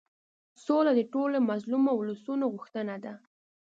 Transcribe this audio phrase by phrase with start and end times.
[0.65, 3.13] سوله د ټولو مظلومو اولسونو غوښتنه ده.